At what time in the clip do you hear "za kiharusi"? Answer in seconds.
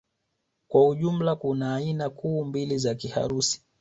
2.77-3.61